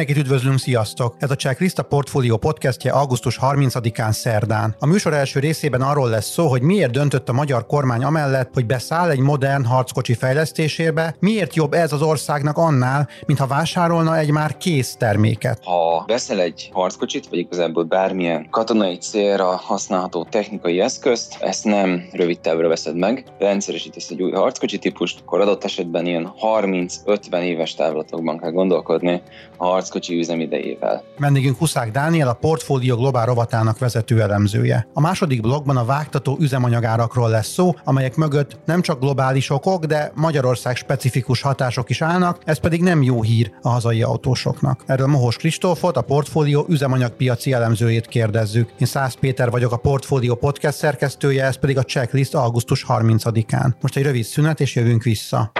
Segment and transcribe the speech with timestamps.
[0.00, 1.14] Mindenkit üdvözlünk, sziasztok!
[1.18, 4.74] Ez a Checklist a Portfolio podcastje augusztus 30-án szerdán.
[4.78, 8.66] A műsor első részében arról lesz szó, hogy miért döntött a magyar kormány amellett, hogy
[8.66, 14.56] beszáll egy modern harckocsi fejlesztésébe, miért jobb ez az országnak annál, mintha vásárolna egy már
[14.56, 15.64] kész terméket.
[15.64, 22.40] Ha veszel egy harckocsit, vagy igazából bármilyen katonai célra használható technikai eszközt, ezt nem rövid
[22.40, 28.38] távra veszed meg, rendszeresítesz egy új harckocsi típust, akkor adott esetben ilyen 30-50 éves távlatokban
[28.38, 29.22] kell gondolkodni,
[29.56, 31.02] a harckocsi üzemidejével.
[31.18, 34.86] Vendégünk Huszák Dániel, a Portfólió Globál rovatának vezető elemzője.
[34.94, 40.12] A második blogban a vágtató üzemanyagárakról lesz szó, amelyek mögött nem csak globális okok, de
[40.14, 44.82] Magyarország specifikus hatások is állnak, ez pedig nem jó hír a hazai autósoknak.
[44.86, 48.70] Erről Mohos Kristófot, a Portfólió üzemanyagpiaci elemzőjét kérdezzük.
[48.78, 53.70] Én Szász Péter vagyok a Portfólió podcast szerkesztője, ez pedig a checklist augusztus 30-án.
[53.80, 55.52] Most egy rövid szünet, és jövünk vissza.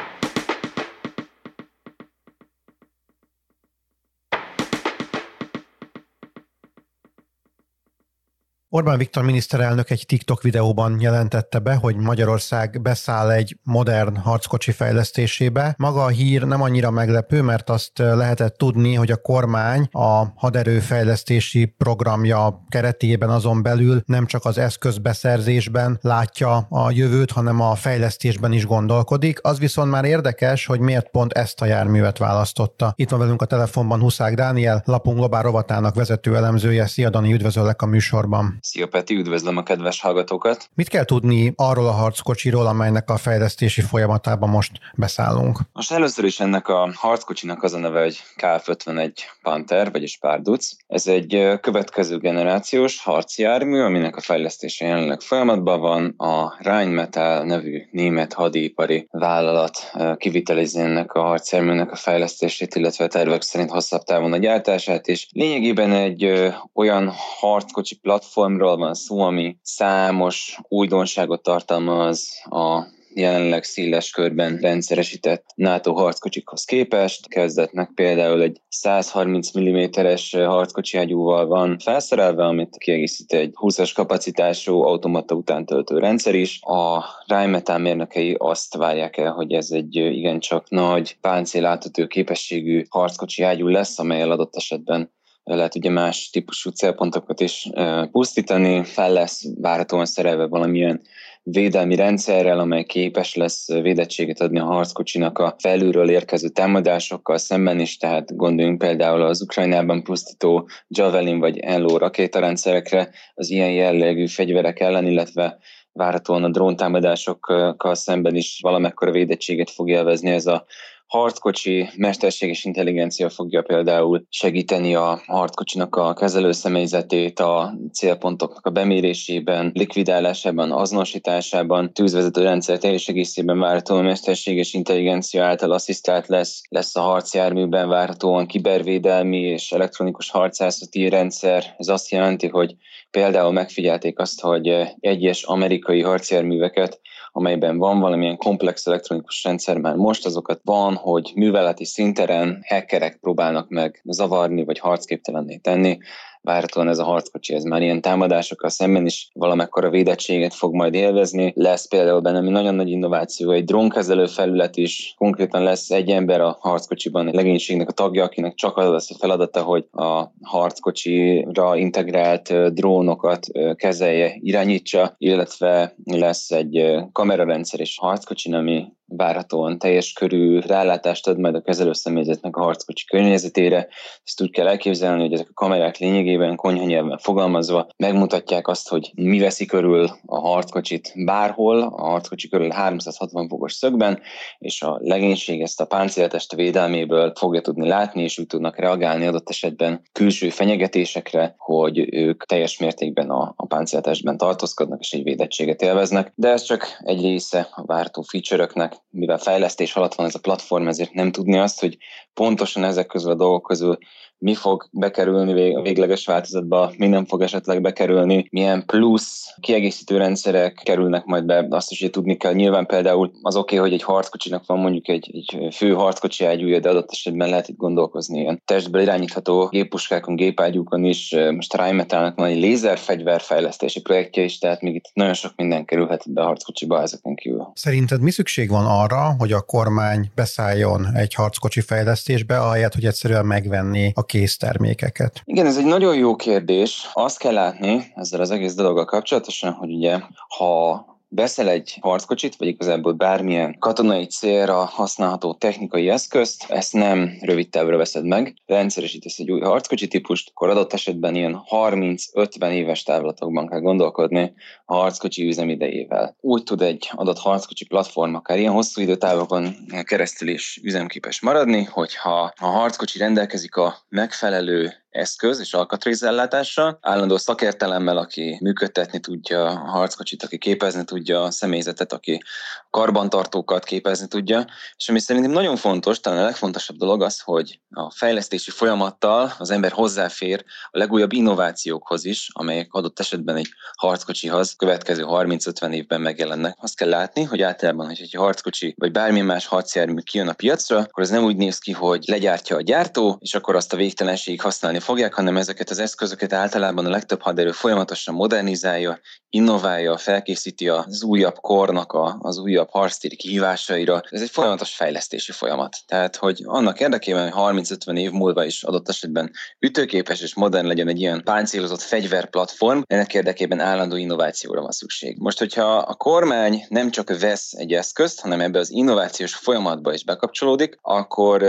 [8.73, 15.75] Orbán Viktor miniszterelnök egy TikTok videóban jelentette be, hogy Magyarország beszáll egy modern harckocsi fejlesztésébe.
[15.79, 21.65] Maga a hír nem annyira meglepő, mert azt lehetett tudni, hogy a kormány a haderőfejlesztési
[21.65, 28.67] programja keretében azon belül nem csak az eszközbeszerzésben látja a jövőt, hanem a fejlesztésben is
[28.67, 29.39] gondolkodik.
[29.43, 32.93] Az viszont már érdekes, hogy miért pont ezt a járművet választotta.
[32.97, 36.87] Itt van velünk a telefonban Huszák Dániel, Lapunk Globál rovatának vezető elemzője.
[36.87, 38.59] Szia Dani, üdvözöllek a műsorban.
[38.61, 40.71] Szia Peti, üdvözlöm a kedves hallgatókat!
[40.75, 45.59] Mit kell tudni arról a harckocsiról, amelynek a fejlesztési folyamatában most beszállunk?
[45.73, 50.71] Most először is ennek a harckocsinak az a neve, hogy KF-51 Panther, vagyis Párduc.
[50.87, 56.15] Ez egy következő generációs harci jármű, aminek a fejlesztése jelenleg folyamatban van.
[56.17, 63.43] A Rheinmetall nevű német hadipari vállalat kivitelezi ennek a harcjárműnek a fejlesztését, illetve a tervek
[63.43, 69.57] szerint hosszabb távon a gyártását, és lényegében egy olyan harckocsi platform, platformról van szó, ami
[69.63, 72.83] számos újdonságot tartalmaz a
[73.15, 77.29] jelenleg széles körben rendszeresített NATO harckocsikhoz képest.
[77.29, 85.99] Kezdetnek például egy 130 mm-es harckocsi van felszerelve, amit kiegészít egy 20-as kapacitású automata utántöltő
[85.99, 86.61] rendszer is.
[86.63, 93.67] A Rheinmetall mérnökei azt várják el, hogy ez egy igencsak nagy páncélátható képességű harckocsi ágyú
[93.67, 95.11] lesz, amelyel adott esetben
[95.57, 97.71] lehet ugye más típusú célpontokat is
[98.13, 101.01] pusztítani, fel lesz várhatóan szerelve valamilyen
[101.43, 107.97] védelmi rendszerrel, amely képes lesz védettséget adni a harckocsinak a felülről érkező támadásokkal szemben is,
[107.97, 115.07] tehát gondoljunk például az Ukrajnában pusztító Javelin vagy Enlo rakétarendszerekre, az ilyen jellegű fegyverek ellen,
[115.07, 115.59] illetve
[115.93, 120.65] várhatóan a dróntámadásokkal szemben is valamekkora védettséget fog élvezni ez a
[121.11, 129.71] harckocsi mesterséges intelligencia fogja például segíteni a harckocsinak a kezelő személyzetét a célpontoknak a bemérésében,
[129.75, 137.89] likvidálásában, azonosításában, tűzvezető rendszer teljes egészében várhatóan mesterséges intelligencia által asszisztált lesz, lesz a harcjárműben
[137.89, 141.75] várhatóan kibervédelmi és elektronikus harcászati rendszer.
[141.79, 142.77] Ez azt jelenti, hogy
[143.11, 147.01] például megfigyelték azt, hogy egyes amerikai harcjárműveket
[147.33, 153.69] amelyben van valamilyen komplex elektronikus rendszer már most, azokat van, hogy műveleti szinteren hackerek próbálnak
[153.69, 155.99] meg zavarni vagy harcképtelenné tenni,
[156.43, 161.53] várhatóan ez a harckocsi, ez már ilyen támadásokkal szemben is valamekkora védettséget fog majd élvezni.
[161.57, 166.57] Lesz például benne nagyon nagy innováció, egy drónkezelő felület is, konkrétan lesz egy ember a
[166.61, 172.73] harckocsiban, egy legénységnek a tagja, akinek csak az lesz a feladata, hogy a harckocsira integrált
[172.75, 178.90] drónokat kezelje, irányítsa, illetve lesz egy kamerarendszer és harckocsin, ami
[179.21, 183.89] várhatóan teljes körű rálátást ad majd a kezelőszemélyzetnek a harckocsi környezetére.
[184.25, 189.39] Ezt úgy kell elképzelni, hogy ezek a kamerák lényegében konyhanyelven fogalmazva megmutatják azt, hogy mi
[189.39, 194.21] veszi körül a harckocsit bárhol, a harckocsi körül 360 fokos szögben,
[194.59, 199.49] és a legénység ezt a páncéltest védelméből fogja tudni látni, és úgy tudnak reagálni adott
[199.49, 206.33] esetben külső fenyegetésekre, hogy ők teljes mértékben a, a páncéltestben tartózkodnak, és egy védettséget élveznek.
[206.35, 210.89] De ez csak egy része a várható feature-öknek, mivel fejlesztés alatt van ez a platform,
[210.89, 211.99] ezért nem tudni azt, hogy
[212.35, 213.99] pontosan ezek közül a dolgok közül
[214.41, 220.81] mi fog bekerülni a végleges változatba, mi nem fog esetleg bekerülni, milyen plusz kiegészítő rendszerek
[220.85, 222.53] kerülnek majd be, azt is hogy tudni kell.
[222.53, 226.81] Nyilván például az oké, okay, hogy egy harckocsinak van mondjuk egy, egy fő harckocsi ágyúja,
[226.81, 231.37] de adott esetben lehet itt gondolkozni ilyen testből irányítható géppuskákon, gépágyúkon is.
[231.55, 236.43] Most Rheinmetallnak van egy lézerfegyverfejlesztési projektje is, tehát még itt nagyon sok minden kerülhet be
[236.43, 237.73] a harckocsiba ezeken kívül.
[237.75, 243.47] Szerinted mi szükség van arra, hogy a kormány beszálljon egy harckocsi fejlesztésbe, ahelyett, hogy egyszerűen
[243.47, 245.43] megvenni a késztermékeket?
[245.45, 247.11] Igen, ez egy nagyon jó kérdés.
[247.13, 250.19] Azt kell látni ezzel az egész dologgal kapcsolatosan, hogy ugye,
[250.49, 257.69] ha veszel egy harckocsit, vagy igazából bármilyen katonai célra használható technikai eszközt, ezt nem rövid
[257.69, 263.69] távra veszed meg, rendszeresítesz egy új harckocsi típust, akkor adott esetben ilyen 30-50 éves távlatokban
[263.69, 264.53] kell gondolkodni
[264.85, 266.37] a harckocsi üzemidejével.
[266.41, 272.53] Úgy tud egy adott harckocsi platform akár ilyen hosszú időtávokon keresztül is üzemképes maradni, hogyha
[272.61, 280.43] a harckocsi rendelkezik a megfelelő eszköz és alkatrézellátással, állandó szakértelemmel, aki működtetni tudja a harckocsit,
[280.43, 282.43] aki képezni tudja a személyzetet, aki
[282.91, 284.67] karbantartókat képezni tudja,
[284.97, 289.71] és ami szerintem nagyon fontos, talán a legfontosabb dolog az, hogy a fejlesztési folyamattal az
[289.71, 296.77] ember hozzáfér a legújabb innovációkhoz is, amelyek adott esetben egy harckocsihoz következő 30-50 évben megjelennek.
[296.81, 300.99] Azt kell látni, hogy általában, hogy egy harckocsi vagy bármilyen más harcjármű kijön a piacra,
[300.99, 304.61] akkor ez nem úgy néz ki, hogy legyártja a gyártó, és akkor azt a végtelenségig
[304.61, 309.21] használni fogják, hanem ezeket az eszközöket általában a legtöbb haderő folyamatosan modernizálja,
[309.51, 314.23] innoválja, felkészíti az újabb kornak a, az újabb harctéri kihívásaira.
[314.31, 315.97] Ez egy folyamatos fejlesztési folyamat.
[316.07, 321.09] Tehát, hogy annak érdekében, hogy 30-50 év múlva is adott esetben ütőképes és modern legyen
[321.09, 325.37] egy ilyen páncélozott fegyverplatform, ennek érdekében állandó innovációra van szükség.
[325.39, 330.25] Most, hogyha a kormány nem csak vesz egy eszközt, hanem ebbe az innovációs folyamatba is
[330.25, 331.63] bekapcsolódik, akkor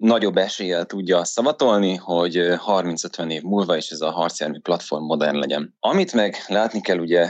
[0.00, 2.34] nagyobb eséllyel tudja szavatolni, hogy
[2.66, 5.74] 30-50 év múlva is ez a harcjármű platform modern legyen.
[5.80, 7.28] Amit meg látni kell ugye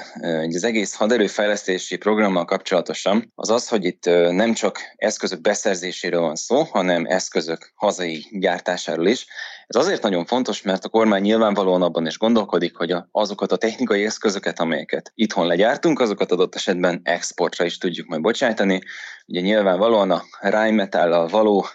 [0.54, 6.62] az egész haderőfejlesztési programmal kapcsolatosan, az az, hogy itt nem csak eszközök beszerzéséről van szó,
[6.62, 9.26] hanem eszközök hazai gyártásáról is.
[9.66, 14.04] Ez azért nagyon fontos, mert a kormány nyilvánvalóan abban is gondolkodik, hogy azokat a technikai
[14.04, 18.80] eszközöket, amelyeket itthon legyártunk, azokat adott esetben exportra is tudjuk majd bocsájtani.
[19.26, 21.66] Ugye nyilvánvalóan a Rheinmetall-al való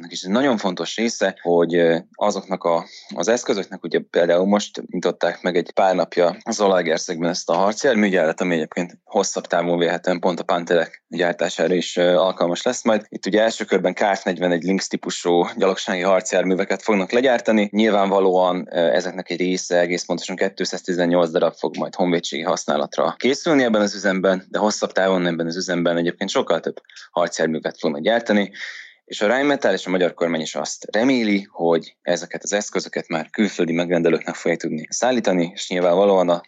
[0.00, 5.42] megállapodásoknak is egy nagyon fontos része, hogy azoknak a, az eszközöknek, ugye például most nyitották
[5.42, 10.40] meg egy pár napja az Olagerszegben ezt a harcjárműgyárat, ami egyébként hosszabb távon véhetően pont
[10.40, 13.04] a Pantelek gyártására is alkalmas lesz majd.
[13.08, 17.68] Itt ugye első körben KF-41 Lynx típusú gyalogsági harcjárműveket fognak legyártani.
[17.72, 23.94] Nyilvánvalóan ezeknek egy része egész pontosan 218 darab fog majd honvédségi használatra készülni ebben az
[23.94, 26.80] üzemben, de hosszabb távon ebben az üzemben egyébként sokkal több
[27.10, 28.52] harcjárművet fognak gyártani.
[29.10, 33.30] És a Rheinmetall és a magyar kormány is azt reméli, hogy ezeket az eszközöket már
[33.30, 36.42] külföldi megrendelőknek fogják tudni szállítani, és nyilvánvalóan a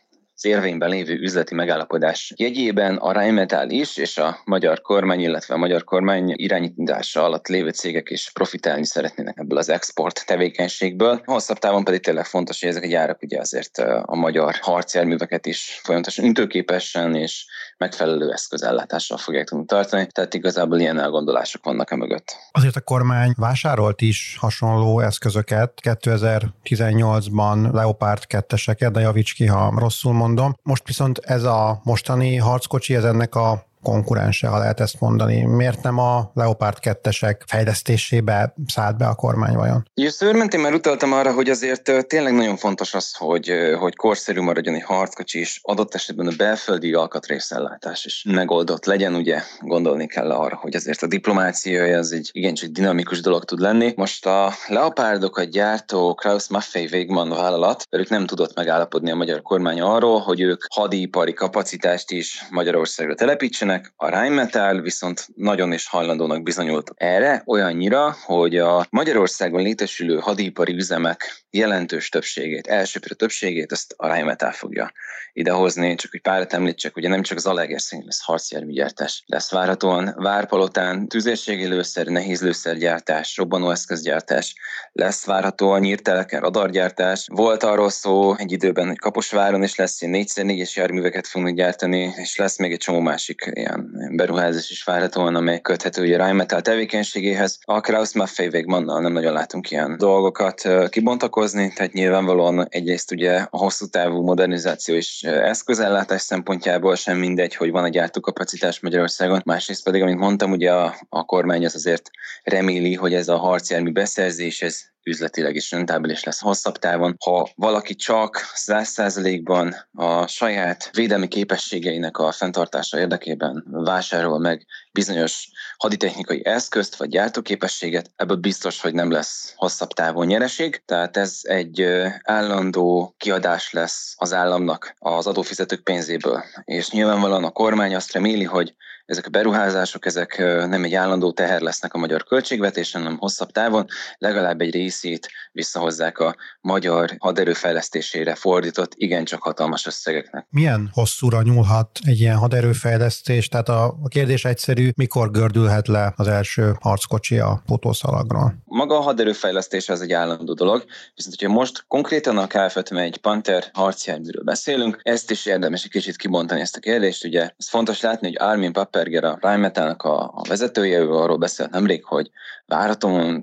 [0.45, 5.85] érvényben lévő üzleti megállapodás jegyében a Rheinmetall is, és a magyar kormány, illetve a magyar
[5.85, 11.23] kormány irányítása alatt lévő cégek is profitálni szeretnének ebből az export tevékenységből.
[11.25, 15.81] Hosszabb távon pedig tényleg fontos, hogy ezek a gyárak ugye azért a magyar harcjárműveket is
[15.83, 17.45] folyamatosan ütőképesen és
[17.79, 22.37] megfelelő eszközellátással fogják tudni tartani, tehát igazából ilyen elgondolások vannak e mögött.
[22.51, 30.13] Azért a kormány vásárolt is hasonló eszközöket 2018-ban Leopard 2-eseket, de javíts ki, ha rosszul
[30.13, 30.31] mondom.
[30.63, 35.45] Most viszont ez a mostani harckocsi, ez ennek a konkurense, ha lehet ezt mondani.
[35.45, 39.89] Miért nem a Leopard 2-esek fejlesztésébe szállt be a kormány vajon?
[39.95, 44.75] Jó, szőrmentén már utaltam arra, hogy azért tényleg nagyon fontos az, hogy, hogy korszerű maradjon
[44.75, 49.15] egy harckocsi, és adott esetben a belföldi alkatrészellátás is megoldott legyen.
[49.15, 53.93] Ugye gondolni kell arra, hogy azért a diplomácia az egy igencsak dinamikus dolog tud lenni.
[53.97, 59.81] Most a Leopardokat gyártó Kraus Maffei Wegmann vállalat, ők nem tudott megállapodni a magyar kormány
[59.81, 66.43] arról, hogy ők hadipari kapacitást is Magyarországra telepítsenek, Istennek, a Rheinmetall viszont nagyon is hajlandónak
[66.43, 74.07] bizonyult erre, olyannyira, hogy a Magyarországon létesülő hadipari üzemek jelentős többségét, elsőprő többségét ezt a
[74.07, 74.93] Rheinmetall fogja
[75.33, 81.09] idehozni, csak hogy párat említsek, ugye nem csak az Alegerszín lesz harcjárműgyártás, lesz várhatóan Várpalotán
[81.09, 84.55] tüzérségi lőszer, nehéz lőszergyártás, robbanóeszközgyártás,
[84.93, 87.27] lesz várhatóan nyírteleken radargyártás.
[87.33, 92.59] Volt arról szó egy időben, hogy Kaposváron is lesz 4x4-es járműveket fognak gyártani, és lesz
[92.59, 97.59] még egy csomó másik ilyen beruházás is várhatóan, amely köthető ugye Rheinmetall tevékenységéhez.
[97.65, 103.57] A Kraus Maffei Wegmannnal nem nagyon látunk ilyen dolgokat kibontakozni, tehát nyilvánvalóan egyrészt ugye a
[103.59, 110.03] hosszú távú modernizáció és eszközellátás szempontjából sem mindegy, hogy van egy gyártókapacitás Magyarországon, másrészt pedig,
[110.03, 112.11] amit mondtam, ugye a, a kormány az azért
[112.43, 117.17] reméli, hogy ez a harcjármű beszerzés, ez üzletileg is rentábilis lesz hosszabb távon.
[117.25, 126.47] Ha valaki csak 100%-ban a saját védelmi képességeinek a fenntartása érdekében vásárol meg bizonyos haditechnikai
[126.47, 130.83] eszközt vagy gyártóképességet, ebből biztos, hogy nem lesz hosszabb távon nyereség.
[130.85, 131.87] Tehát ez egy
[132.23, 136.45] állandó kiadás lesz az államnak az adófizetők pénzéből.
[136.65, 138.75] És nyilvánvalóan a kormány azt reméli, hogy
[139.07, 143.87] ezek a beruházások, ezek nem egy állandó teher lesznek a magyar költségvetésen, hanem hosszabb távon
[144.19, 150.47] legalább egy részét visszahozzák a magyar haderőfejlesztésére fordított igencsak hatalmas összegeknek.
[150.51, 153.49] Milyen hosszúra nyúlhat egy ilyen haderőfejlesztés?
[153.49, 158.55] Tehát a, a kérdés egyszerű, mikor gördülhet le az első harckocsi a potószalagról?
[158.65, 160.85] Maga a haderőfejlesztés az egy állandó dolog,
[161.15, 166.61] viszont hogyha most konkrétan a KF-51 Panther harcjárműről beszélünk, ezt is érdemes egy kicsit kibontani
[166.61, 167.25] ezt a kérdést.
[167.25, 171.71] Ugye ez fontos látni, hogy Armin Papperger, a Rheinmetallnak a, a vezetője, ő arról beszélt
[171.71, 172.31] nemrég, hogy
[172.67, 173.43] várhatóan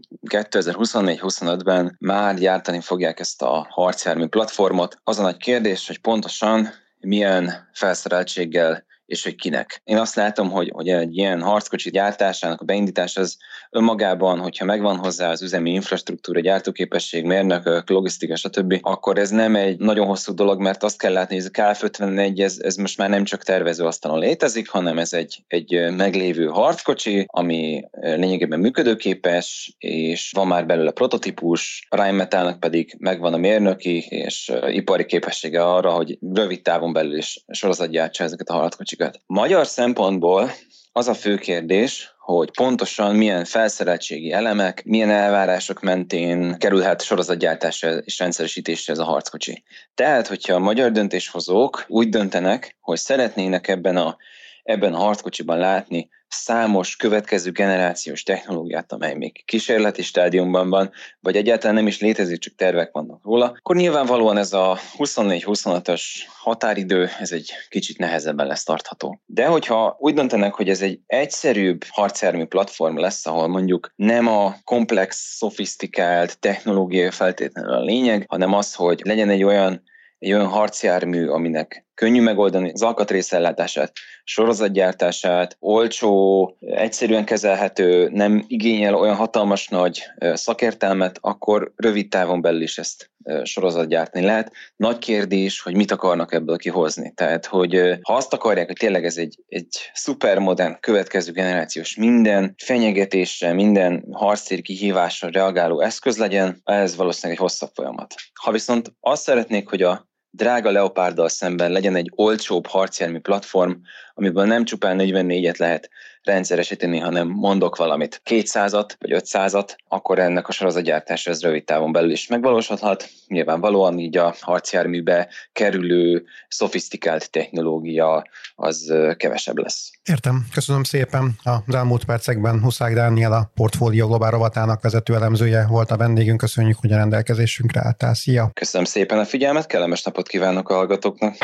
[1.39, 4.97] 2024-25-ben már gyártani fogják ezt a harcjármű platformot.
[5.03, 6.69] Az a nagy kérdés, hogy pontosan
[6.99, 9.81] milyen felszereltséggel és hogy kinek.
[9.83, 13.37] Én azt látom, hogy, hogy egy ilyen harckocsi gyártásának a beindítás az
[13.71, 19.77] önmagában, hogyha megvan hozzá az üzemi infrastruktúra, gyártóképesség, mérnökök, logisztika, stb., akkor ez nem egy
[19.77, 23.09] nagyon hosszú dolog, mert azt kell látni, hogy ez a KF-51, ez, ez most már
[23.09, 30.31] nem csak tervező asztalon létezik, hanem ez egy, egy meglévő harckocsi, ami lényegében működőképes, és
[30.35, 36.17] van már belőle prototípus, a Rheinmetallnak pedig megvan a mérnöki és ipari képessége arra, hogy
[36.33, 39.19] rövid távon belül is sorozatgyártsa ezeket a harckocsikat működ.
[39.25, 40.51] Magyar szempontból
[40.91, 48.19] az a fő kérdés, hogy pontosan milyen felszereltségi elemek, milyen elvárások mentén kerülhet sorozatgyártásra és
[48.19, 49.63] rendszeresítésre ez a harckocsi.
[49.93, 54.17] Tehát, hogyha a magyar döntéshozók úgy döntenek, hogy szeretnének ebben a,
[54.63, 61.75] ebben a harckocsiban látni számos következő generációs technológiát, amely még kísérleti stádiumban van, vagy egyáltalán
[61.75, 66.01] nem is létezik, csak tervek vannak róla, akkor nyilvánvalóan ez a 24-25-ös
[66.37, 69.21] határidő, ez egy kicsit nehezebben lesz tartható.
[69.25, 74.55] De hogyha úgy döntenek, hogy ez egy egyszerűbb harcjármű platform lesz, ahol mondjuk nem a
[74.63, 79.83] komplex, szofisztikált technológia feltétlenül a lényeg, hanem az, hogy legyen egy olyan
[80.19, 83.91] egy olyan harcjármű, aminek könnyű megoldani az alkatrészellátását,
[84.23, 90.03] sorozatgyártását, olcsó, egyszerűen kezelhető, nem igényel olyan hatalmas nagy
[90.33, 93.11] szakértelmet, akkor rövid távon belül is ezt
[93.43, 94.51] sorozatgyártani lehet.
[94.75, 97.11] Nagy kérdés, hogy mit akarnak ebből kihozni.
[97.15, 103.53] Tehát, hogy ha azt akarják, hogy tényleg ez egy, egy szupermodern, következő generációs minden fenyegetésre,
[103.53, 108.15] minden harctér kihívásra reagáló eszköz legyen, ez valószínűleg egy hosszabb folyamat.
[108.41, 113.71] Ha viszont azt szeretnék, hogy a drága Leopárddal szemben legyen egy olcsóbb harcjármű platform,
[114.13, 115.89] amiből nem csupán 44-et lehet
[116.23, 122.11] rendszeresíteni, hanem mondok valamit 200-at vagy 500-at, akkor ennek a sorozatgyártása ez rövid távon belül
[122.11, 123.09] is megvalósodhat.
[123.27, 128.23] Nyilvánvalóan így a harcjárműbe kerülő szofisztikált technológia
[128.55, 129.91] az kevesebb lesz.
[130.03, 130.45] Értem.
[130.53, 131.35] Köszönöm szépen.
[131.43, 136.37] Az elmúlt percekben Huszák Dániel a Portfólió Globál rovatának vezető elemzője volt a vendégünk.
[136.39, 138.13] Köszönjük, hogy a rendelkezésünkre álltál.
[138.13, 138.51] Szia!
[138.53, 141.35] Köszönöm szépen a figyelmet, kellemes napot kívánok a hallgatóknak!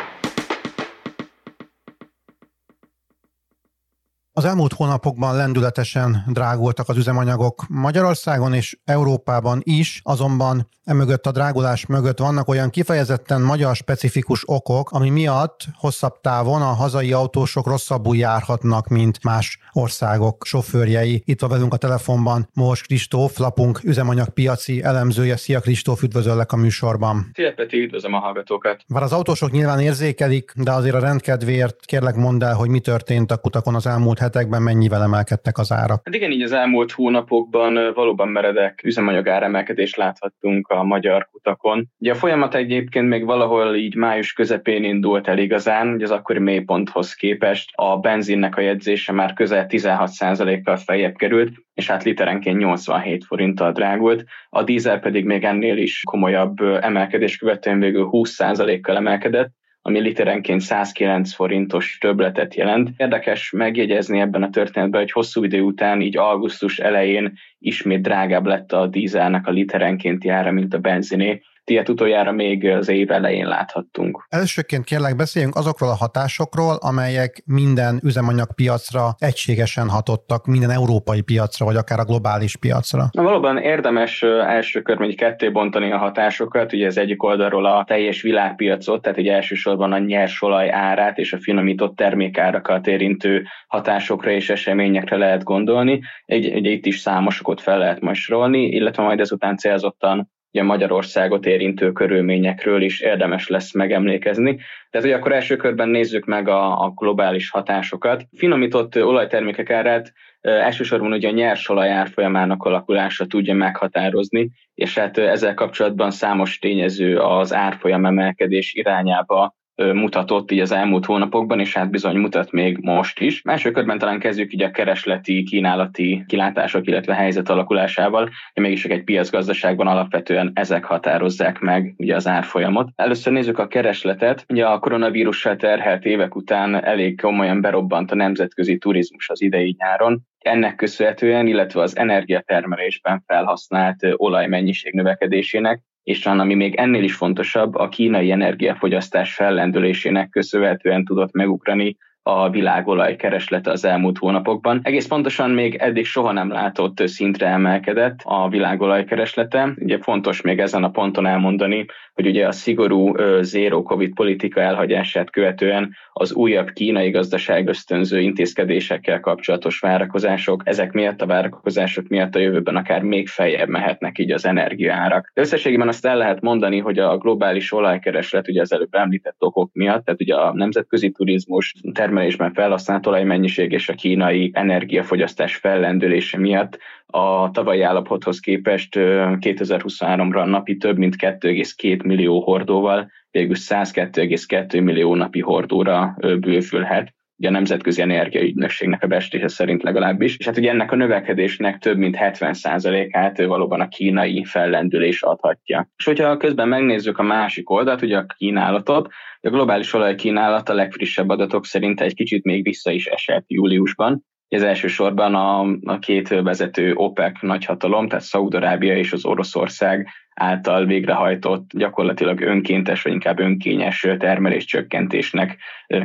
[4.37, 11.85] Az elmúlt hónapokban lendületesen drágultak az üzemanyagok Magyarországon és Európában is, azonban emögött a drágulás
[11.85, 18.15] mögött vannak olyan kifejezetten magyar specifikus okok, ami miatt hosszabb távon a hazai autósok rosszabbul
[18.15, 21.21] járhatnak, mint más országok sofőrjei.
[21.25, 25.37] Itt van velünk a telefonban Mors Kristóf, lapunk üzemanyagpiaci elemzője.
[25.37, 27.31] Szia Kristóf, üdvözöllek a műsorban.
[27.33, 28.83] Szia Peti, üdvözlöm a hallgatókat.
[28.87, 33.31] Bár az autósok nyilván érzékelik, de azért a rendkedvéért kérlek mondd el, hogy mi történt
[33.31, 36.01] a kutakon az elmúlt hetekben mennyivel emelkedtek az árak?
[36.03, 41.87] Hát igen, így az elmúlt hónapokban valóban meredek üzemanyag áremelkedést láthattunk a magyar kutakon.
[41.99, 46.39] Ugye a folyamat egyébként még valahol így május közepén indult el igazán, hogy az akkori
[46.39, 53.25] mélyponthoz képest a benzinnek a jegyzése már közel 16%-kal feljebb került, és hát literenként 87
[53.25, 59.49] forinttal drágult, a dízel pedig még ennél is komolyabb emelkedés követően végül 20%-kal emelkedett,
[59.87, 62.89] ami literenként 109 forintos többletet jelent.
[62.97, 68.71] Érdekes megjegyezni ebben a történetben, hogy hosszú idő után, így augusztus elején ismét drágább lett
[68.71, 71.41] a dízelnek a literenkénti ára, mint a benziné.
[71.69, 74.25] Ilyet utoljára még az év elején láthattunk.
[74.29, 81.75] Elsőként kérlek beszéljünk azokról a hatásokról, amelyek minden üzemanyagpiacra egységesen hatottak, minden európai piacra, vagy
[81.75, 83.07] akár a globális piacra.
[83.11, 88.21] Na, valóban érdemes első körben ketté bontani a hatásokat, ugye az egyik oldalról a teljes
[88.21, 95.17] világpiacot, tehát egy elsősorban a nyersolaj árát és a finomított termékárakat érintő hatásokra és eseményekre
[95.17, 96.01] lehet gondolni.
[96.25, 101.45] Egy, egy itt is számosokat fel lehet majd sorolni, illetve majd ezután célzottan ugye Magyarországot
[101.45, 104.55] érintő körülményekről is érdemes lesz megemlékezni.
[104.89, 108.23] Tehát, hogy akkor első körben nézzük meg a, a globális hatásokat.
[108.37, 116.11] Finomított olajtermékek árát elsősorban ugye a nyersolaj árfolyamának alakulása tudja meghatározni, és hát ezzel kapcsolatban
[116.11, 122.51] számos tényező az árfolyam emelkedés irányába mutatott így az elmúlt hónapokban, és hát bizony mutat
[122.51, 123.41] még most is.
[123.41, 129.03] Mások körben talán kezdjük így a keresleti, kínálati kilátások, illetve helyzet alakulásával, de mégis egy
[129.03, 132.89] piacgazdaságban alapvetően ezek határozzák meg ugye az árfolyamot.
[132.95, 134.45] Először nézzük a keresletet.
[134.49, 140.21] Ugye a koronavírussal terhelt évek után elég komolyan berobbant a nemzetközi turizmus az idei nyáron,
[140.39, 147.75] ennek köszönhetően, illetve az energiatermelésben felhasznált olajmennyiség növekedésének és talán ami még ennél is fontosabb,
[147.75, 151.97] a kínai energiafogyasztás fellendülésének köszönhetően tudott megugrani
[152.27, 154.79] a világolaj kereslete az elmúlt hónapokban.
[154.83, 159.73] Egész pontosan még eddig soha nem látott szintre emelkedett a világolaj kereslete.
[159.77, 165.29] Ugye fontos még ezen a ponton elmondani, hogy ugye a szigorú zero covid politika elhagyását
[165.29, 172.39] követően az újabb kínai gazdaság ösztönző intézkedésekkel kapcsolatos várakozások, ezek miatt a várakozások miatt a
[172.39, 175.31] jövőben akár még feljebb mehetnek így az energiaárak.
[175.33, 180.05] Összességében azt el lehet mondani, hogy a globális olajkereslet ugye az előbb említett okok miatt,
[180.05, 181.73] tehát ugye a nemzetközi turizmus,
[182.15, 190.77] termelésben felhasznált olajmennyiség és a kínai energiafogyasztás fellendülése miatt a tavalyi állapothoz képest 2023-ra napi
[190.77, 199.03] több mint 2,2 millió hordóval, végül 102,2 millió napi hordóra bővülhet ugye a Nemzetközi Energiaügynökségnek
[199.03, 203.87] a bestése szerint legalábbis, és hát ugye ennek a növekedésnek több mint 70%-át valóban a
[203.87, 205.89] kínai fellendülés adhatja.
[205.97, 209.09] És hogyha közben megnézzük a másik oldalt, ugye a kínálatot,
[209.41, 214.63] a globális olajkínálat a legfrissebb adatok szerint egy kicsit még vissza is esett júliusban, ez
[214.63, 222.41] elsősorban a, a két vezető OPEC nagyhatalom, tehát Szaudarábia és az Oroszország által végrehajtott gyakorlatilag
[222.41, 225.57] önkéntes, vagy inkább önkényes termelés csökkentésnek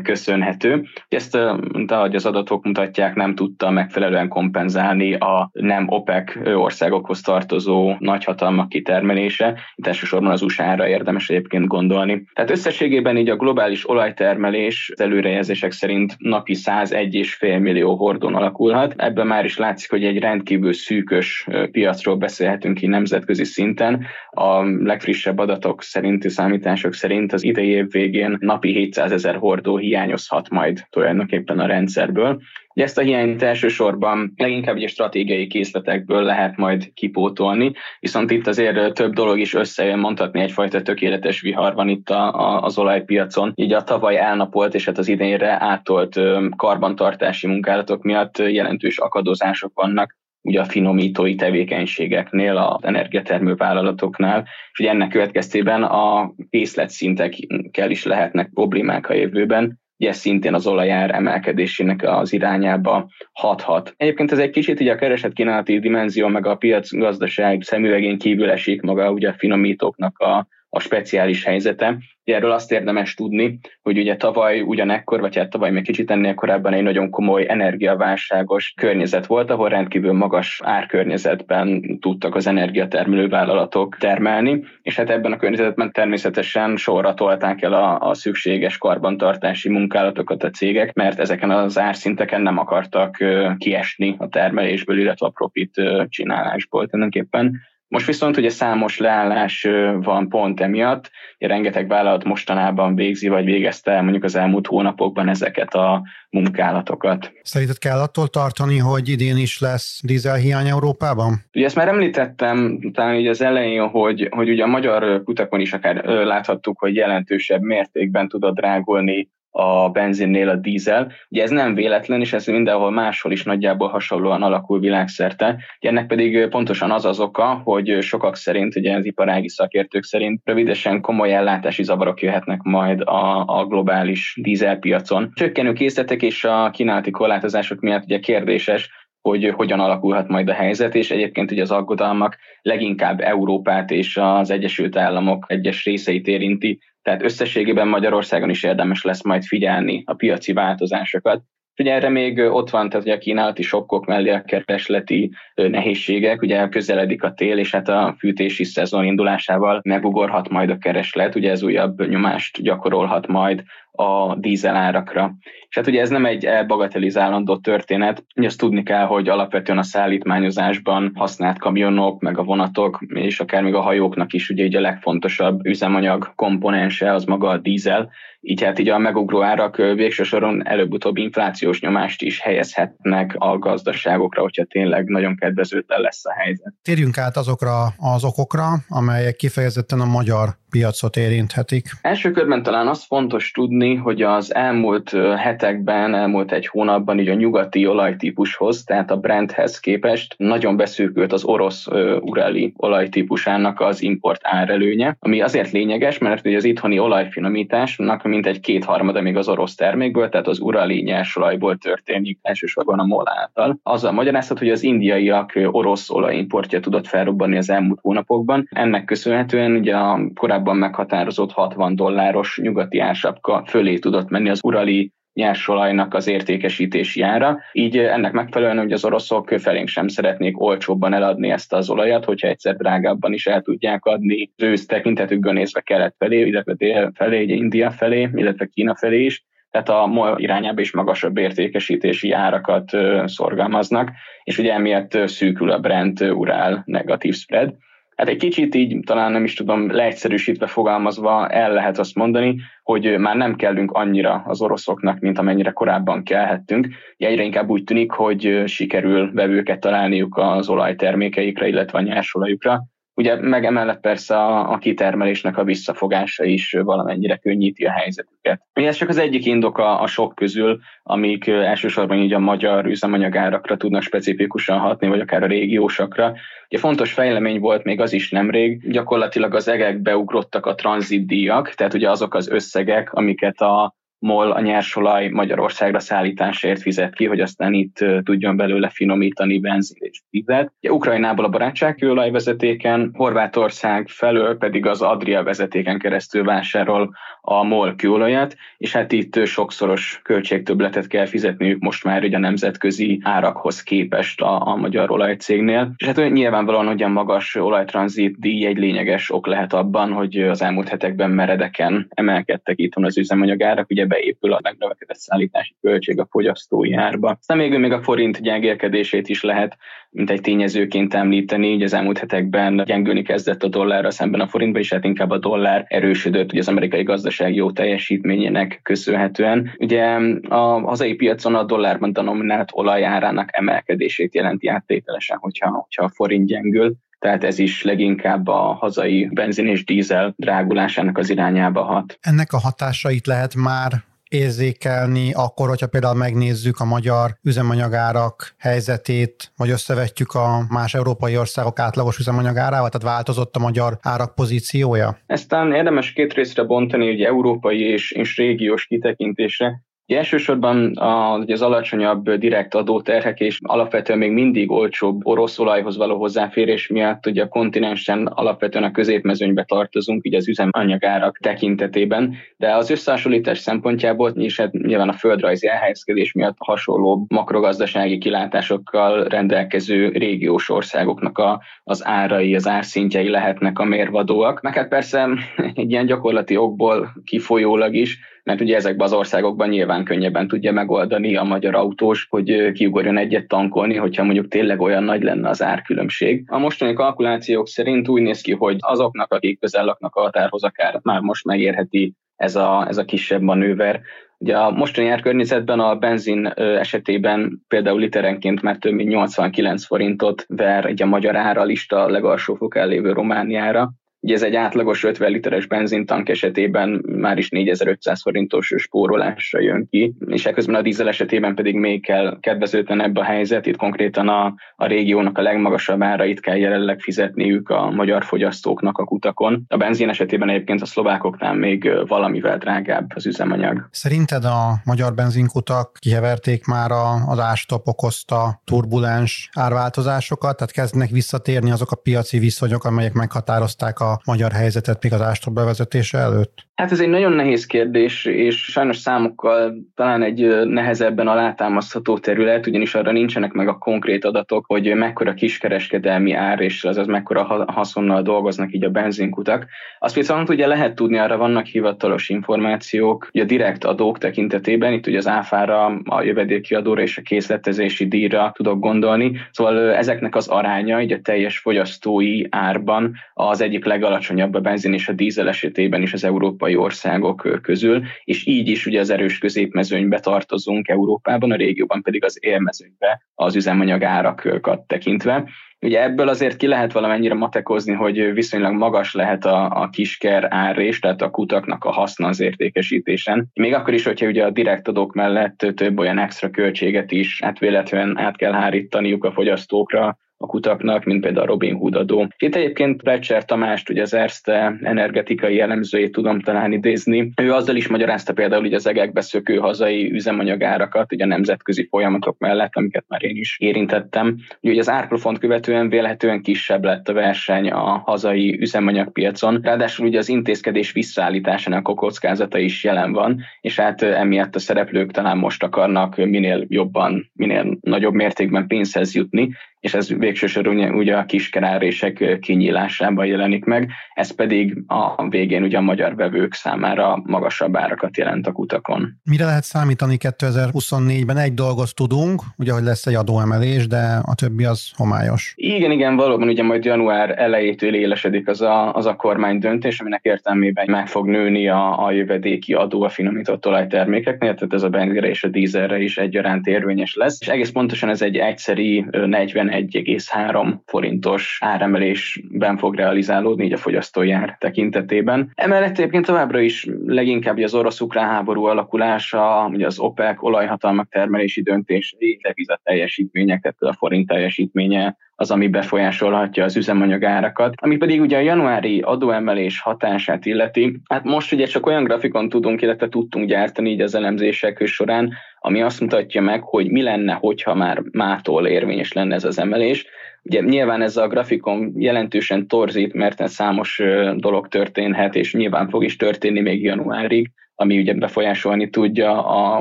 [0.02, 0.86] köszönhető.
[1.08, 1.38] Ezt,
[1.72, 8.68] mint ahogy az adatok mutatják, nem tudta megfelelően kompenzálni a nem OPEC országokhoz tartozó nagyhatalmak
[8.68, 9.60] kitermelése.
[9.74, 12.24] Itt elsősorban az USA-ra érdemes egyébként gondolni.
[12.32, 18.94] Tehát összességében így a globális olajtermelés az előrejelzések szerint napi 101,5 millió hordón alakulhat.
[18.96, 25.38] Ebben már is látszik, hogy egy rendkívül szűkös piacról beszélhetünk ki nemzetközi szinten, a legfrissebb
[25.38, 31.58] adatok szerinti számítások szerint az idei év végén napi 700 ezer hordó hiányozhat majd tulajdonképpen
[31.58, 32.40] a rendszerből.
[32.74, 38.94] Ugye ezt a hiányt elsősorban leginkább ugye stratégiai készletekből lehet majd kipótolni, viszont itt azért
[38.94, 43.52] több dolog is összejön, mondhatni egyfajta tökéletes vihar van itt a, a, az olajpiacon.
[43.54, 46.20] Így a tavaly elnapolt és hát az idénre átolt
[46.56, 54.90] karbantartási munkálatok miatt jelentős akadozások vannak ugye a finomítói tevékenységeknél, az energiatermő vállalatoknál, és ugye
[54.90, 62.32] ennek következtében a készletszintekkel is lehetnek problémák a jövőben, ugye szintén az olajár emelkedésének az
[62.32, 63.94] irányába hathat.
[63.96, 68.82] Egyébként ez egy kicsit ugye a kereset kínálati dimenzió, meg a piacgazdaság szemüvegén kívül esik
[68.82, 71.98] maga ugye a finomítóknak a, a speciális helyzete.
[72.24, 76.72] Erről azt érdemes tudni, hogy ugye tavaly ugyanekkor, vagy hát tavaly még kicsit ennél korábban
[76.72, 84.64] egy nagyon komoly energiaválságos környezet volt, ahol rendkívül magas árkörnyezetben tudtak az energiatermelő vállalatok termelni,
[84.82, 90.50] és hát ebben a környezetben természetesen sorra tolták el a, a szükséges karbantartási munkálatokat a
[90.50, 93.16] cégek, mert ezeken az árszinteken nem akartak
[93.58, 97.60] kiesni a termelésből, illetve a profit csinálásból tulajdonképpen.
[97.90, 99.68] Most viszont ugye számos leállás
[100.00, 106.02] van pont emiatt, rengeteg vállalat mostanában végzi, vagy végezte mondjuk az elmúlt hónapokban ezeket a
[106.30, 107.32] munkálatokat.
[107.42, 111.44] Szerinted kell attól tartani, hogy idén is lesz dízelhiány Európában?
[111.54, 115.72] Ugye ezt már említettem talán így az elején, hogy, hogy ugye a magyar kutakon is
[115.72, 121.12] akár láthattuk, hogy jelentősebb mértékben tudott drágulni a benzinnél a dízel.
[121.28, 125.62] Ugye ez nem véletlen, és ez mindenhol máshol is nagyjából hasonlóan alakul világszerte.
[125.80, 130.40] Ugye ennek pedig pontosan az az oka, hogy sokak szerint, ugye az iparági szakértők szerint
[130.44, 135.30] rövidesen komoly ellátási zavarok jöhetnek majd a, a globális dízelpiacon.
[135.34, 140.94] Csökkenő készletek és a kínálati korlátozások miatt ugye kérdéses, hogy hogyan alakulhat majd a helyzet,
[140.94, 147.22] és egyébként ugye az aggodalmak leginkább Európát és az Egyesült Államok egyes részeit érinti, tehát
[147.22, 151.42] összességében Magyarországon is érdemes lesz majd figyelni a piaci változásokat.
[151.80, 156.68] Ugye erre még ott van, tehát ugye a kínálati sokkok mellé a keresleti nehézségek, ugye
[156.68, 161.62] közeledik a tél, és hát a fűtési szezon indulásával megugorhat majd a kereslet, ugye ez
[161.62, 163.62] újabb nyomást gyakorolhat majd
[163.92, 165.34] a dízelárakra.
[165.68, 169.82] És hát ugye ez nem egy bagatelizálandó történet, ugye azt tudni kell, hogy alapvetően a
[169.82, 174.80] szállítmányozásban használt kamionok, meg a vonatok, és akár még a hajóknak is ugye így a
[174.80, 178.10] legfontosabb üzemanyag komponense az maga a dízel,
[178.40, 184.42] így hát így a megugró árak végső soron előbb-utóbb inflációs nyomást is helyezhetnek a gazdaságokra,
[184.42, 186.74] hogyha tényleg nagyon kedvezőtlen lesz a helyzet.
[186.82, 191.86] Térjünk át azokra az okokra, amelyek kifejezetten a magyar piacot érinthetik.
[192.02, 197.34] Első körben talán az fontos tudni, hogy az elmúlt hetekben, elmúlt egy hónapban így a
[197.34, 201.86] nyugati olajtípushoz, tehát a Brenthez képest nagyon beszűkült az orosz
[202.20, 209.20] urali olajtípusának az import árelőnye, ami azért lényeges, mert ugye az itthoni olajfinomításnak mintegy kétharmada
[209.20, 213.78] még az orosz termékből, tehát az urali nyersolajból történik, elsősorban a MOL által.
[213.82, 218.68] Azzal magyarázhat, hogy az indiaiak orosz olajimportja tudott felrobbanni az elmúlt hónapokban.
[218.70, 225.12] Ennek köszönhetően ugye a korábban meghatározott 60 dolláros nyugati ársapka fölé tudott menni az urali
[225.32, 227.58] nyersolajnak az értékesítési ára.
[227.72, 232.48] Így ennek megfelelően, hogy az oroszok felénk sem szeretnék olcsóbban eladni ezt az olajat, hogyha
[232.48, 237.90] egyszer drágábban is el tudják adni ősz tekintetükből nézve kelet felé, illetve dél felé, India
[237.90, 242.90] felé, illetve Kína felé is tehát a MOL irányába is magasabb értékesítési árakat
[243.24, 244.10] szorgalmaznak,
[244.44, 247.74] és ugye emiatt szűkül a Brent Urál negatív spread.
[248.20, 253.18] Hát egy kicsit így, talán nem is tudom, leegyszerűsítve fogalmazva el lehet azt mondani, hogy
[253.18, 256.88] már nem kellünk annyira az oroszoknak, mint amennyire korábban kellhettünk.
[257.16, 262.84] Egyre inkább úgy tűnik, hogy sikerül vevőket találniuk az olajtermékeikre, illetve a nyersolajukra,
[263.20, 268.62] Ugye meg emellett persze a, a kitermelésnek a visszafogása is valamennyire könnyíti a helyzetüket.
[268.74, 272.86] Ugye ez csak az egyik indok a, a sok közül, amik elsősorban így a magyar
[272.86, 276.32] üzemanyagárakra tudnak specifikusan hatni, vagy akár a régiósakra.
[276.68, 281.94] Ugye fontos fejlemény volt még az is nemrég, gyakorlatilag az egekbe ugrottak a tranzitdíjak, tehát
[281.94, 287.72] ugye azok az összegek, amiket a MOL a nyersolaj Magyarországra szállításért fizet ki, hogy aztán
[287.72, 290.72] itt tudjon belőle finomítani benzin és vizet.
[290.88, 298.56] Ukrajnából a barátságkőolaj vezetéken, Horvátország felől pedig az Adria vezetéken keresztül vásárol a MOL kőolajat,
[298.78, 304.66] és hát itt sokszoros költségtöbletet kell fizetniük most már ugye a nemzetközi árakhoz képest a,
[304.66, 305.92] a magyar olajcégnél.
[305.96, 310.62] És hát nyilvánvalóan hogy a magas olajtranzit díj egy lényeges ok lehet abban, hogy az
[310.62, 316.94] elmúlt hetekben meredeken emelkedtek itt az üzemanyagárak, ugye beépül a megnövekedett szállítási költség a fogyasztói
[316.94, 317.36] árba.
[317.38, 319.76] Aztán még, még a forint gyengélkedését is lehet
[320.12, 324.78] mint egy tényezőként említeni, hogy az elmúlt hetekben gyengülni kezdett a dollárra szemben a forintba,
[324.78, 329.74] és hát inkább a dollár erősödött ugye az amerikai gazdaság jó teljesítményének köszönhetően.
[329.78, 330.04] Ugye
[330.48, 336.94] a hazai piacon a dollárban denominált olajárának emelkedését jelenti áttételesen, hogyha, hogyha a forint gyengül,
[337.20, 342.18] tehát ez is leginkább a hazai benzin és dízel drágulásának az irányába hat.
[342.20, 343.92] Ennek a hatásait lehet már
[344.28, 351.78] érzékelni akkor, hogyha például megnézzük a magyar üzemanyagárak helyzetét, vagy összevetjük a más európai országok
[351.78, 355.18] átlagos üzemanyagárával, tehát változott a magyar árak pozíciója?
[355.26, 359.82] Ezt érdemes két részre bontani, hogy európai és, és régiós kitekintésre.
[360.16, 367.26] Elsősorban az, alacsonyabb direkt adóterhek és alapvetően még mindig olcsóbb orosz olajhoz való hozzáférés miatt
[367.26, 374.30] ugye a kontinensen alapvetően a középmezőnybe tartozunk, ugye az üzemanyagárak tekintetében, de az összehasonlítás szempontjából
[374.30, 382.06] és hát nyilván a földrajzi elhelyezkedés miatt hasonló makrogazdasági kilátásokkal rendelkező régiós országoknak a, az
[382.06, 384.60] árai, az árszintjei lehetnek a mérvadóak.
[384.60, 385.28] Meg hát persze
[385.74, 391.36] egy ilyen gyakorlati okból kifolyólag is mert ugye ezekben az országokban nyilván könnyebben tudja megoldani
[391.36, 396.44] a magyar autós, hogy kiugorjon egyet tankolni, hogyha mondjuk tényleg olyan nagy lenne az árkülönbség.
[396.46, 401.00] A mostani kalkulációk szerint úgy néz ki, hogy azoknak, akik közel laknak a határhoz, akár
[401.02, 404.00] már most megérheti ez a, ez a kisebb manőver.
[404.38, 410.84] Ugye a mostani árkörnyezetben a benzin esetében például literenként már több mint 89 forintot ver
[410.84, 415.66] egy a magyar ára lista legalsó fokán lévő Romániára, Ugye ez egy átlagos 50 literes
[415.66, 421.74] benzintank esetében már is 4500 forintos spórolásra jön ki, és ekközben a dízel esetében pedig
[421.74, 427.00] még kell kedvezőtlenebb a helyzet, itt konkrétan a, a régiónak a legmagasabb árait kell jelenleg
[427.00, 429.64] fizetniük a magyar fogyasztóknak a kutakon.
[429.68, 433.88] A benzin esetében egyébként a szlovákoknál még valamivel drágább az üzemanyag.
[433.90, 436.90] Szerinted a magyar benzinkutak kiheverték már
[437.26, 444.09] az ástop okozta turbulens árváltozásokat, tehát kezdnek visszatérni azok a piaci viszonyok, amelyek meghatározták a
[444.24, 446.68] magyar helyzetet még az ástop bevezetése előtt?
[446.74, 452.94] Hát ez egy nagyon nehéz kérdés, és sajnos számokkal talán egy nehezebben alátámasztható terület, ugyanis
[452.94, 458.72] arra nincsenek meg a konkrét adatok, hogy mekkora kiskereskedelmi ár és az mekkora haszonnal dolgoznak
[458.72, 459.66] így a benzinkutak.
[459.98, 465.06] Azt viszont ugye lehet tudni, arra vannak hivatalos információk, ugye a direkt adók tekintetében, itt
[465.06, 470.48] ugye az áfára, a jövedéki adóra és a készletezési díjra tudok gondolni, szóval ezeknek az
[470.48, 476.02] aránya így a teljes fogyasztói árban az egyik legalacsonyabb a benzin és a dízel esetében
[476.02, 481.56] is az európai országok közül, és így is ugye az erős középmezőnybe tartozunk Európában, a
[481.56, 485.48] régióban pedig az élmezőnybe az üzemanyag árakat tekintve.
[485.80, 490.98] Ugye ebből azért ki lehet valamennyire matekozni, hogy viszonylag magas lehet a, a kisker árrés,
[490.98, 493.50] tehát a kutaknak a haszna az értékesítésen.
[493.54, 497.58] Még akkor is, hogyha ugye a direkt adók mellett több olyan extra költséget is hát
[497.58, 502.28] véletlenül át kell hárítaniuk a fogyasztókra, a kutaknak, mint például a Robin Hood adó.
[502.38, 507.32] Itt egyébként Plecser Tamást, ugye az Erste energetikai jellemzőjét tudom talán idézni.
[507.42, 512.38] Ő azzal is magyarázta például hogy az egekbe szökő hazai üzemanyagárakat, ugye a nemzetközi folyamatok
[512.38, 514.36] mellett, amiket már én is érintettem.
[514.60, 520.28] Ugye az árplafont követően vélhetően kisebb lett a verseny a hazai üzemanyagpiacon, ráadásul ugye az
[520.28, 526.16] intézkedés visszaállításának a kockázata is jelen van, és hát emiatt a szereplők talán most akarnak
[526.16, 533.26] minél jobban, minél nagyobb mértékben pénzhez jutni, és ez végső soron ugye a kiskerárések kinyílásában
[533.26, 538.52] jelenik meg, ez pedig a végén ugye a magyar vevők számára magasabb árakat jelent a
[538.52, 539.20] kutakon.
[539.30, 541.36] Mire lehet számítani 2024-ben?
[541.36, 545.52] Egy dolgot tudunk, ugye, hogy lesz egy adóemelés, de a többi az homályos.
[545.56, 550.24] Igen, igen, valóban ugye majd január elejétől élesedik az a, az a kormány döntés, aminek
[550.24, 555.28] értelmében meg fog nőni a, a jövedéki adó a finomított olajtermékeknél, tehát ez a benzire
[555.28, 560.74] és a dízelre is egyaránt érvényes lesz, és egész pontosan ez egy egyszeri 40 1,3
[560.86, 565.52] forintos áremelésben fog realizálódni így a fogyasztói ár tekintetében.
[565.54, 572.38] Emellett egyébként továbbra is leginkább az orosz-ukrán háború alakulása, ugye az OPEC olajhatalmak termelési döntései,
[572.42, 577.74] deviza teljesítményeket, a forint teljesítménye az, ami befolyásolhatja az üzemanyagárakat.
[577.76, 582.82] Ami pedig ugye a januári adóemelés hatását illeti, hát most ugye csak olyan grafikon tudunk,
[582.82, 587.74] illetve tudtunk gyártani így az elemzések során, ami azt mutatja meg, hogy mi lenne, hogyha
[587.74, 590.06] már mától érvényes lenne ez az emelés.
[590.42, 594.02] Ugye nyilván ez a grafikon jelentősen torzít, mert számos
[594.36, 599.80] dolog történhet, és nyilván fog is történni még januárig, ami ugye befolyásolni tudja a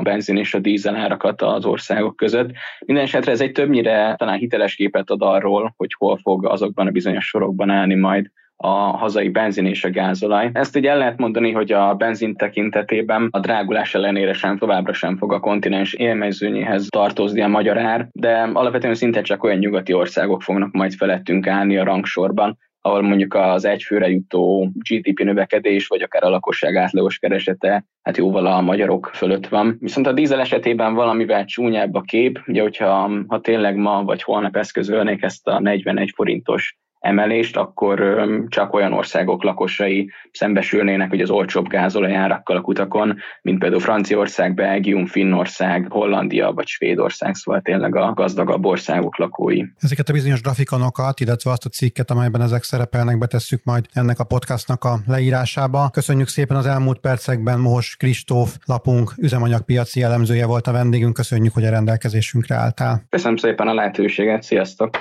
[0.00, 2.50] benzin és a dízel árakat az országok között.
[2.86, 7.26] Minden ez egy többnyire talán hiteles képet ad arról, hogy hol fog azokban a bizonyos
[7.26, 8.30] sorokban állni majd
[8.62, 10.50] a hazai benzin és a gázolaj.
[10.52, 15.16] Ezt ugye el lehet mondani, hogy a benzin tekintetében a drágulás ellenére sem továbbra sem
[15.16, 20.42] fog a kontinens élmezőnyéhez tartozni a magyar ár, de alapvetően szinte csak olyan nyugati országok
[20.42, 26.24] fognak majd felettünk állni a rangsorban, ahol mondjuk az egyfőre jutó GDP növekedés, vagy akár
[26.24, 29.76] a lakosság átlagos keresete, hát jóval a magyarok fölött van.
[29.78, 34.56] Viszont a dízel esetében valamivel csúnyább a kép, ugye hogyha ha tényleg ma vagy holnap
[34.56, 41.68] eszközölnék ezt a 41 forintos emelést, akkor csak olyan országok lakosai szembesülnének hogy az olcsóbb
[41.68, 48.64] gázolajárakkal a kutakon, mint például Franciaország, Belgium, Finnország, Hollandia vagy Svédország, szóval tényleg a gazdagabb
[48.64, 49.62] országok lakói.
[49.80, 54.24] Ezeket a bizonyos grafikonokat, illetve azt a cikket, amelyben ezek szerepelnek, betesszük majd ennek a
[54.24, 55.90] podcastnak a leírásába.
[55.92, 61.14] Köszönjük szépen az elmúlt percekben Mohos Kristóf lapunk üzemanyagpiaci elemzője volt a vendégünk.
[61.14, 63.02] Köszönjük, hogy a rendelkezésünkre álltál.
[63.08, 64.98] Köszönöm szépen a lehetőséget, sziasztok!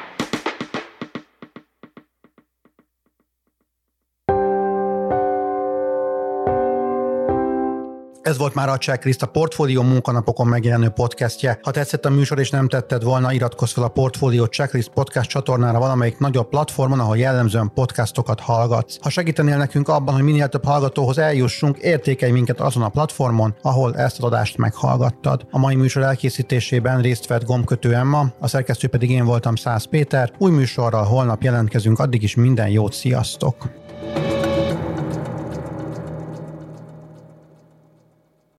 [8.30, 11.60] Ez volt már a Checklist, a Portfólió munkanapokon megjelenő podcastje.
[11.62, 15.80] Ha tetszett a műsor és nem tetted volna, iratkozz fel a Portfólió Checklist podcast csatornára
[15.80, 18.98] valamelyik nagyobb platformon, ahol jellemzően podcastokat hallgatsz.
[19.02, 23.96] Ha segítenél nekünk abban, hogy minél több hallgatóhoz eljussunk, értékelj minket azon a platformon, ahol
[23.96, 25.46] ezt az adást meghallgattad.
[25.52, 30.32] A mai műsor elkészítésében részt vett gombkötő Emma, a szerkesztő pedig én voltam Száz Péter.
[30.38, 33.56] Új műsorral holnap jelentkezünk, addig is minden jót, sziasztok!